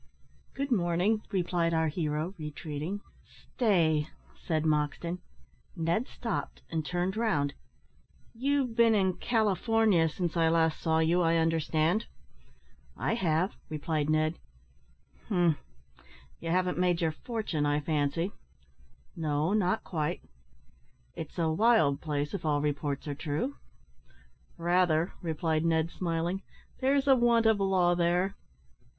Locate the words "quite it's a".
19.83-21.51